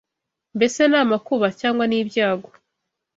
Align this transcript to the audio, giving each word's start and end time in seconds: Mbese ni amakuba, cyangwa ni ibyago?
Mbese 0.55 0.81
ni 0.87 0.97
amakuba, 1.03 1.47
cyangwa 1.59 1.83
ni 1.87 1.97
ibyago? 2.01 2.49